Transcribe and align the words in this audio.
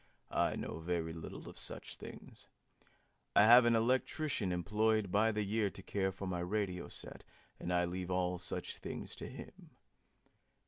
I 0.33 0.55
know 0.55 0.79
very 0.79 1.13
little 1.13 1.47
of 1.47 1.59
such 1.59 1.95
things. 1.95 2.49
I 3.35 3.43
have 3.43 3.65
an 3.65 3.75
electrician 3.75 4.51
employed 4.51 5.11
by 5.11 5.31
the 5.31 5.43
year 5.43 5.69
to 5.69 5.83
care 5.83 6.11
for 6.11 6.25
my 6.25 6.39
radio 6.39 6.87
set 6.87 7.23
and 7.59 7.71
I 7.71 7.85
leave 7.85 8.09
all 8.09 8.39
such 8.39 8.77
things 8.77 9.15
to 9.17 9.27
him. 9.27 9.69